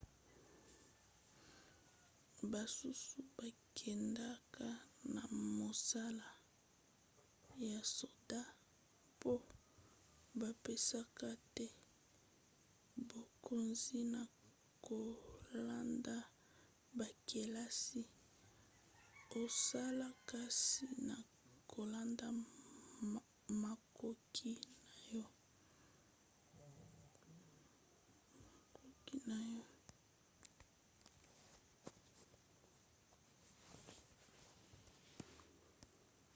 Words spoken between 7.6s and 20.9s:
ya soda mpo bapesaka te bokonzi na kolanda bakelasi osala kasi